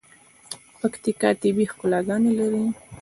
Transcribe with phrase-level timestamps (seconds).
[0.79, 2.63] پکیتکا طبیعی ښکلاګاني لري.